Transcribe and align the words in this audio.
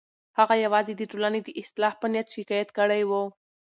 هغې 0.37 0.57
یوازې 0.65 0.93
د 0.95 1.01
ټولنې 1.11 1.39
د 1.43 1.49
اصلاح 1.61 1.93
په 2.01 2.07
نیت 2.13 2.27
شکایت 2.35 2.69
کړی 2.77 3.01
و. 3.09 3.11